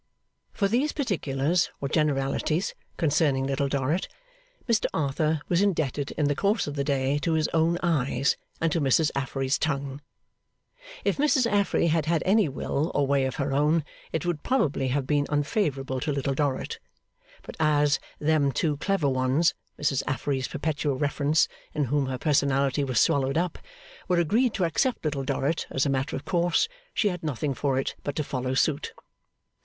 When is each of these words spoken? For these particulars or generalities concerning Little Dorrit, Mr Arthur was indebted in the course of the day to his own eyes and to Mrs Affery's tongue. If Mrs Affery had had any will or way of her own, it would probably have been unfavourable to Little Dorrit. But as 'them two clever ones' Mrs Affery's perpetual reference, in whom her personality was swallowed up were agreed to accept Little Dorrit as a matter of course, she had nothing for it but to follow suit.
For 0.51 0.67
these 0.67 0.93
particulars 0.93 1.69
or 1.79 1.87
generalities 1.87 2.73
concerning 2.97 3.45
Little 3.45 3.67
Dorrit, 3.69 4.07
Mr 4.67 4.87
Arthur 4.95 5.41
was 5.47 5.61
indebted 5.61 6.09
in 6.13 6.25
the 6.27 6.33
course 6.33 6.65
of 6.65 6.73
the 6.73 6.83
day 6.83 7.19
to 7.19 7.33
his 7.33 7.47
own 7.49 7.77
eyes 7.83 8.35
and 8.59 8.71
to 8.71 8.81
Mrs 8.81 9.11
Affery's 9.13 9.59
tongue. 9.59 10.01
If 11.05 11.17
Mrs 11.17 11.45
Affery 11.45 11.85
had 11.85 12.07
had 12.07 12.23
any 12.25 12.49
will 12.49 12.89
or 12.95 13.05
way 13.05 13.25
of 13.25 13.35
her 13.35 13.53
own, 13.53 13.83
it 14.11 14.25
would 14.25 14.41
probably 14.41 14.87
have 14.87 15.05
been 15.05 15.27
unfavourable 15.29 15.99
to 15.99 16.11
Little 16.11 16.33
Dorrit. 16.33 16.79
But 17.43 17.55
as 17.59 17.99
'them 18.17 18.51
two 18.53 18.77
clever 18.77 19.07
ones' 19.07 19.53
Mrs 19.79 20.01
Affery's 20.07 20.47
perpetual 20.47 20.97
reference, 20.97 21.47
in 21.75 21.83
whom 21.83 22.07
her 22.07 22.17
personality 22.17 22.83
was 22.83 22.99
swallowed 22.99 23.37
up 23.37 23.59
were 24.07 24.17
agreed 24.17 24.55
to 24.55 24.63
accept 24.65 25.05
Little 25.05 25.23
Dorrit 25.23 25.67
as 25.69 25.85
a 25.85 25.91
matter 25.91 26.15
of 26.15 26.25
course, 26.25 26.67
she 26.91 27.09
had 27.09 27.21
nothing 27.21 27.53
for 27.53 27.77
it 27.77 27.93
but 28.03 28.15
to 28.15 28.23
follow 28.23 28.55
suit. 28.55 28.93